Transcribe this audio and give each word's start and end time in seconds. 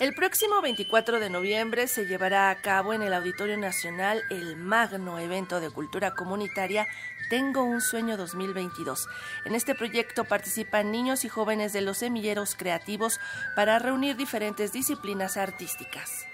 El 0.00 0.14
próximo 0.14 0.62
24 0.62 1.20
de 1.20 1.28
noviembre 1.28 1.86
se 1.86 2.06
llevará 2.06 2.48
a 2.48 2.62
cabo 2.62 2.94
en 2.94 3.02
el 3.02 3.12
Auditorio 3.12 3.58
Nacional 3.58 4.22
el 4.30 4.56
magno 4.56 5.18
evento 5.18 5.60
de 5.60 5.68
cultura 5.68 6.14
comunitaria 6.14 6.86
Tengo 7.28 7.64
un 7.64 7.82
sueño 7.82 8.16
2022. 8.16 9.06
En 9.44 9.54
este 9.54 9.74
proyecto 9.74 10.24
participan 10.24 10.90
niños 10.90 11.26
y 11.26 11.28
jóvenes 11.28 11.74
de 11.74 11.82
los 11.82 11.98
semilleros 11.98 12.54
creativos 12.54 13.20
para 13.54 13.78
reunir 13.78 14.16
diferentes 14.16 14.72
disciplinas 14.72 15.36
artísticas. 15.36 16.24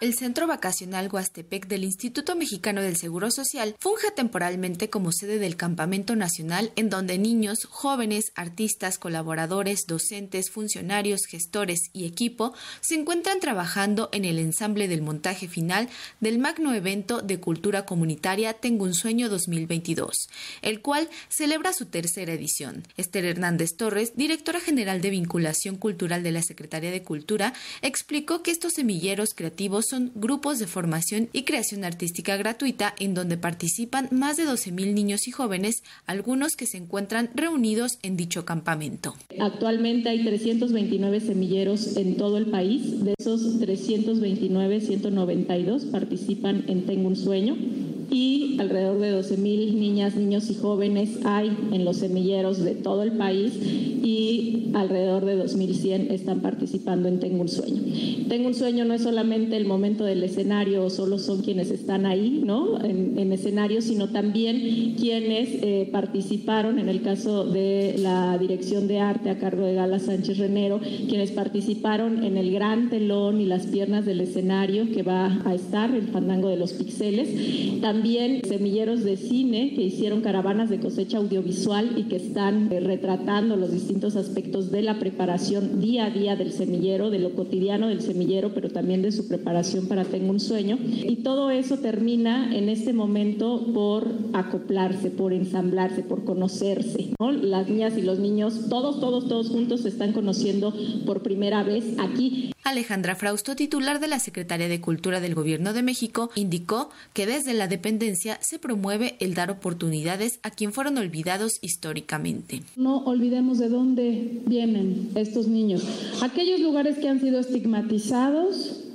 El 0.00 0.14
Centro 0.14 0.46
Vacacional 0.46 1.08
Huastepec 1.10 1.66
del 1.66 1.82
Instituto 1.82 2.36
Mexicano 2.36 2.82
del 2.82 2.96
Seguro 2.96 3.32
Social 3.32 3.74
funge 3.80 4.12
temporalmente 4.12 4.90
como 4.90 5.10
sede 5.10 5.40
del 5.40 5.56
Campamento 5.56 6.14
Nacional 6.14 6.70
en 6.76 6.88
donde 6.88 7.18
niños, 7.18 7.64
jóvenes, 7.68 8.26
artistas, 8.36 8.96
colaboradores, 8.96 9.86
docentes, 9.88 10.50
funcionarios, 10.52 11.22
gestores 11.28 11.90
y 11.92 12.06
equipo 12.06 12.54
se 12.80 12.94
encuentran 12.94 13.40
trabajando 13.40 14.08
en 14.12 14.24
el 14.24 14.38
ensamble 14.38 14.86
del 14.86 15.02
montaje 15.02 15.48
final 15.48 15.88
del 16.20 16.38
magno 16.38 16.74
evento 16.74 17.20
de 17.20 17.40
cultura 17.40 17.84
comunitaria 17.84 18.52
Tengo 18.52 18.84
un 18.84 18.94
sueño 18.94 19.28
2022, 19.28 20.28
el 20.62 20.80
cual 20.80 21.08
celebra 21.28 21.72
su 21.72 21.86
tercera 21.86 22.34
edición. 22.34 22.84
Esther 22.96 23.24
Hernández 23.24 23.74
Torres, 23.76 24.12
directora 24.14 24.60
general 24.60 25.00
de 25.00 25.10
vinculación 25.10 25.74
cultural 25.74 26.22
de 26.22 26.30
la 26.30 26.42
Secretaría 26.42 26.92
de 26.92 27.02
Cultura, 27.02 27.52
explicó 27.82 28.44
que 28.44 28.52
estos 28.52 28.74
semilleros 28.74 29.30
creativos 29.34 29.87
son 29.88 30.12
grupos 30.14 30.58
de 30.58 30.66
formación 30.66 31.28
y 31.32 31.42
creación 31.42 31.84
artística 31.84 32.36
gratuita 32.36 32.94
en 32.98 33.14
donde 33.14 33.36
participan 33.36 34.08
más 34.10 34.36
de 34.36 34.44
12.000 34.44 34.94
niños 34.94 35.26
y 35.28 35.30
jóvenes, 35.30 35.82
algunos 36.06 36.56
que 36.56 36.66
se 36.66 36.76
encuentran 36.76 37.30
reunidos 37.34 37.98
en 38.02 38.16
dicho 38.16 38.44
campamento. 38.44 39.14
Actualmente 39.40 40.08
hay 40.08 40.24
329 40.24 41.20
semilleros 41.20 41.96
en 41.96 42.16
todo 42.16 42.38
el 42.38 42.46
país. 42.46 43.04
De 43.04 43.14
esos 43.18 43.58
329, 43.60 44.80
192 44.80 45.84
participan 45.86 46.64
en 46.68 46.86
Tengo 46.86 47.08
un 47.08 47.16
sueño 47.16 47.56
alrededor 48.58 48.98
de 48.98 49.12
12.000 49.12 49.74
niñas, 49.74 50.16
niños 50.16 50.50
y 50.50 50.54
jóvenes 50.54 51.18
hay 51.24 51.56
en 51.72 51.84
los 51.84 51.98
semilleros 51.98 52.58
de 52.58 52.74
todo 52.74 53.02
el 53.02 53.12
país 53.12 53.54
y 53.62 54.70
alrededor 54.74 55.24
de 55.24 55.42
2.100 55.42 56.10
están 56.10 56.40
participando 56.40 57.08
en 57.08 57.20
Tengo 57.20 57.40
un 57.40 57.48
sueño. 57.48 57.82
Tengo 58.28 58.48
un 58.48 58.54
sueño 58.54 58.84
no 58.84 58.94
es 58.94 59.02
solamente 59.02 59.56
el 59.56 59.66
momento 59.66 60.04
del 60.04 60.22
escenario 60.22 60.88
solo 60.90 61.18
son 61.18 61.42
quienes 61.42 61.70
están 61.70 62.06
ahí 62.06 62.42
¿no? 62.44 62.82
en, 62.82 63.32
escenario, 63.32 63.82
sino 63.82 64.08
también 64.08 64.94
quienes 64.98 65.50
eh, 65.62 65.88
participaron, 65.92 66.78
en 66.78 66.88
el 66.88 67.02
caso 67.02 67.44
de 67.44 67.96
la 67.98 68.38
Dirección 68.38 68.88
de 68.88 69.00
Arte 69.00 69.30
a 69.30 69.38
cargo 69.38 69.66
de 69.66 69.74
Gala 69.74 69.98
Sánchez 69.98 70.38
Renero, 70.38 70.80
quienes 71.08 71.30
participaron 71.32 72.24
en 72.24 72.36
el 72.36 72.50
gran 72.52 72.88
telón 72.90 73.40
y 73.40 73.46
las 73.46 73.66
piernas 73.66 74.06
del 74.06 74.20
escenario 74.20 74.90
que 74.90 75.02
va 75.02 75.42
a 75.44 75.54
estar, 75.54 75.94
el 75.94 76.08
fandango 76.08 76.48
de 76.48 76.56
los 76.56 76.72
pixeles. 76.72 77.28
También 77.80 78.40
semilleros 78.48 79.04
de 79.04 79.16
cine 79.16 79.74
que 79.74 79.82
hicieron 79.82 80.20
caravanas 80.20 80.70
de 80.70 80.80
cosecha 80.80 81.18
audiovisual 81.18 81.96
y 81.96 82.04
que 82.04 82.16
están 82.16 82.72
eh, 82.72 82.80
retratando 82.80 83.56
los 83.56 83.72
distintos 83.72 84.16
aspectos 84.16 84.70
de 84.70 84.82
la 84.82 84.98
preparación 84.98 85.80
día 85.80 86.06
a 86.06 86.10
día 86.10 86.36
del 86.36 86.52
semillero, 86.52 87.10
de 87.10 87.18
lo 87.18 87.34
cotidiano 87.34 87.88
del 87.88 88.00
semillero, 88.00 88.52
pero 88.54 88.70
también 88.70 89.02
de 89.02 89.12
su 89.12 89.28
preparación 89.28 89.86
para 89.86 90.04
Tengo 90.04 90.30
un 90.30 90.40
sueño. 90.40 90.78
Y 90.82 91.16
todo 91.16 91.50
eso 91.50 91.78
termina 91.78 92.56
en 92.56 92.68
este 92.68 92.92
momento 92.92 93.66
por 93.74 94.08
acoplarse, 94.32 95.10
por 95.10 95.32
ensamblarse, 95.32 96.02
por 96.02 96.24
conocerse. 96.24 97.10
Las 97.18 97.68
niñas 97.68 97.96
y 97.98 98.02
los 98.02 98.18
niños, 98.18 98.68
todos, 98.68 99.00
todos, 99.00 99.28
todos 99.28 99.48
juntos 99.48 99.82
se 99.82 99.88
están 99.88 100.12
conociendo 100.12 100.72
por 101.06 101.22
primera 101.22 101.62
vez 101.62 101.84
aquí. 101.98 102.50
Alejandra 102.68 103.14
Frausto, 103.14 103.56
titular 103.56 104.00
de 104.00 104.08
la 104.08 104.18
Secretaría 104.18 104.68
de 104.68 104.80
Cultura 104.80 105.20
del 105.20 105.34
Gobierno 105.34 105.72
de 105.72 105.82
México, 105.82 106.30
indicó 106.34 106.90
que 107.12 107.26
desde 107.26 107.54
la 107.54 107.68
dependencia 107.68 108.38
se 108.40 108.58
promueve 108.58 109.16
el 109.20 109.34
dar 109.34 109.50
oportunidades 109.50 110.38
a 110.42 110.50
quien 110.50 110.72
fueron 110.72 110.98
olvidados 110.98 111.58
históricamente. 111.62 112.62
No 112.76 113.04
olvidemos 113.04 113.58
de 113.58 113.68
dónde 113.68 114.42
vienen 114.46 115.10
estos 115.14 115.48
niños. 115.48 115.84
Aquellos 116.22 116.60
lugares 116.60 116.98
que 116.98 117.08
han 117.08 117.20
sido 117.20 117.40
estigmatizados 117.40 118.87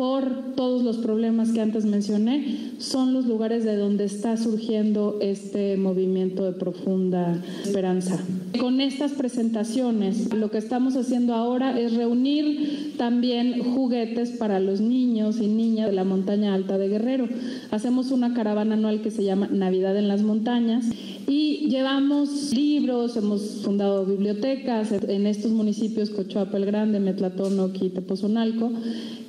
por 0.00 0.54
todos 0.56 0.82
los 0.82 0.96
problemas 0.96 1.50
que 1.50 1.60
antes 1.60 1.84
mencioné, 1.84 2.70
son 2.78 3.12
los 3.12 3.26
lugares 3.26 3.64
de 3.64 3.76
donde 3.76 4.04
está 4.04 4.38
surgiendo 4.38 5.18
este 5.20 5.76
movimiento 5.76 6.42
de 6.42 6.52
profunda 6.52 7.38
esperanza. 7.62 8.18
Con 8.58 8.80
estas 8.80 9.12
presentaciones, 9.12 10.32
lo 10.32 10.50
que 10.50 10.56
estamos 10.56 10.96
haciendo 10.96 11.34
ahora 11.34 11.78
es 11.78 11.92
reunir 11.92 12.94
también 12.96 13.62
juguetes 13.62 14.30
para 14.30 14.58
los 14.58 14.80
niños 14.80 15.38
y 15.38 15.48
niñas 15.48 15.90
de 15.90 15.96
la 15.96 16.04
montaña 16.04 16.54
alta 16.54 16.78
de 16.78 16.88
Guerrero. 16.88 17.28
Hacemos 17.70 18.10
una 18.10 18.32
caravana 18.32 18.76
anual 18.76 19.02
que 19.02 19.10
se 19.10 19.22
llama 19.22 19.48
Navidad 19.52 19.98
en 19.98 20.08
las 20.08 20.22
Montañas 20.22 20.86
y 21.26 21.68
llevamos 21.68 22.52
libros, 22.52 23.16
hemos 23.16 23.62
fundado 23.62 24.04
bibliotecas 24.04 24.92
en 24.92 25.26
estos 25.26 25.50
municipios, 25.52 26.10
Cochoapa 26.10 26.56
el 26.56 26.66
Grande, 26.66 27.00
Metlatonoc 27.00 27.80
y 27.82 27.90
Tepozonalco, 27.90 28.72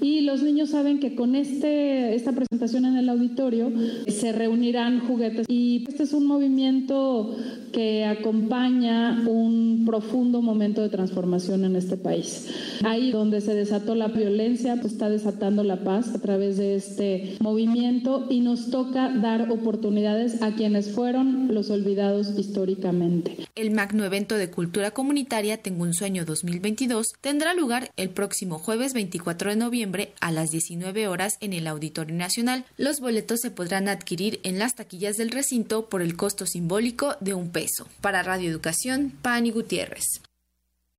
y 0.02 0.22
los 0.22 0.42
niños 0.42 0.72
saben 0.72 1.00
que 1.00 1.14
con 1.14 1.36
este, 1.36 2.16
esta 2.16 2.32
presentación 2.32 2.86
en 2.86 2.98
el 2.98 3.08
auditorio 3.08 3.72
se 4.08 4.32
reunirán 4.32 5.02
juguetes 5.02 5.46
y 5.48 5.86
este 5.88 6.04
es 6.04 6.14
un 6.14 6.26
movimiento 6.26 7.36
que 7.72 8.06
acompaña 8.06 9.24
un 9.28 9.84
profundo 9.86 10.42
momento 10.42 10.82
de 10.82 10.90
transformación 10.90 11.66
en 11.66 11.76
este 11.76 11.98
país. 11.98 12.48
Ahí 12.84 13.12
donde 13.12 13.42
se 13.42 13.54
desató 13.54 13.96
la 13.96 14.08
violencia, 14.08 14.78
pues 14.82 14.94
está 14.94 15.10
desatando 15.10 15.64
la 15.64 15.84
paz 15.84 16.14
a 16.16 16.20
través 16.20 16.58
de 16.58 16.76
este 16.76 17.36
movimiento 17.40 18.26
y 18.30 18.42
nos 18.42 18.72
toca 18.72 19.10
dar 19.10 19.52
oportunidades 19.52 20.42
a 20.42 20.56
quienes 20.56 20.90
fueron 20.90 21.54
los 21.54 21.70
olvidados 21.82 22.28
históricamente. 22.38 23.38
El 23.56 23.72
magno 23.72 24.06
evento 24.06 24.38
de 24.38 24.50
cultura 24.50 24.92
comunitaria 24.92 25.58
Tengo 25.58 25.84
un 25.84 25.94
sueño 25.94 26.26
2022 26.26 27.14
tendrá 27.22 27.54
lugar 27.54 27.92
el 27.98 28.10
próximo 28.10 28.60
jueves 28.60 28.94
24 28.94 29.52
de 29.52 29.56
noviembre 29.56 30.14
a 30.22 30.32
las 30.32 30.52
19 30.52 31.08
horas 31.08 31.38
en 31.42 31.54
el 31.54 31.68
Auditorio 31.68 32.16
Nacional. 32.16 32.66
Los 32.78 33.00
boletos 33.00 33.42
se 33.42 33.52
podrán 33.52 33.88
adquirir 33.88 34.40
en 34.44 34.60
las 34.60 34.76
taquillas 34.76 35.18
del 35.18 35.32
recinto 35.32 35.90
por 35.90 36.02
el 36.02 36.16
costo 36.16 36.46
simbólico 36.46 37.16
de 37.20 37.34
un 37.34 37.50
peso. 37.50 37.88
Para 38.02 38.24
Radio 38.24 38.50
Educación, 38.50 39.14
Pani 39.22 39.52
Gutiérrez. 39.52 40.22